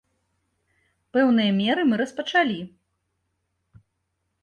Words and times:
Пэўныя 1.17 1.51
меры 1.61 1.81
мы 1.91 2.01
распачалі. 2.03 2.59